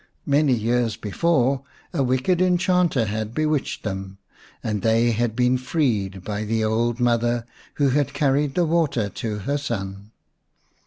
[0.25, 1.61] Many years before
[1.93, 4.17] a wicked enchanter had bewitched them,
[4.63, 9.37] and they had been freed by the old mother who had carried the water to
[9.45, 10.09] her son.